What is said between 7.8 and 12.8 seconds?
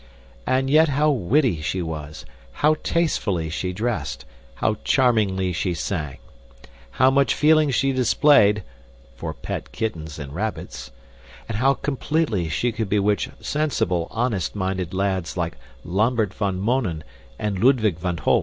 displayed (for pet kittens and rabbits), and how completely she